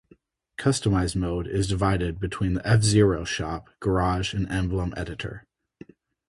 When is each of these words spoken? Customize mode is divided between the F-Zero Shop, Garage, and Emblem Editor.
Customize 0.57 1.15
mode 1.15 1.45
is 1.45 1.67
divided 1.67 2.19
between 2.19 2.55
the 2.55 2.67
F-Zero 2.67 3.23
Shop, 3.23 3.69
Garage, 3.79 4.33
and 4.33 4.51
Emblem 4.51 4.95
Editor. 4.97 5.43